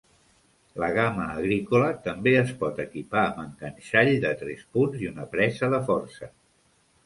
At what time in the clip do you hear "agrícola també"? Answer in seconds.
1.33-2.33